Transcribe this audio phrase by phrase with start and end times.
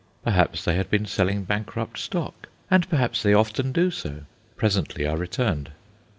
[0.23, 4.21] Perhaps they had been selling bankrupt stock, and perhaps they often do so.
[4.57, 5.73] Presently I returned.